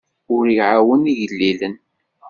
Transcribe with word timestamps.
Ur 0.35 0.43
iɛawen 0.55 1.09
igellilen. 1.11 1.75